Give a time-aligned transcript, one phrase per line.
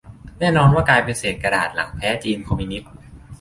[0.39, 2.89] แน่นอนว่ากลายเป็นเศษกระดาษหลังแพ้จีนคอมมิวนิสต์